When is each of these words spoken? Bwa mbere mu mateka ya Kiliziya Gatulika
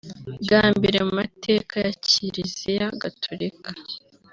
Bwa 0.43 0.63
mbere 0.77 0.97
mu 1.05 1.11
mateka 1.19 1.73
ya 1.85 1.91
Kiliziya 2.05 2.85
Gatulika 3.01 3.69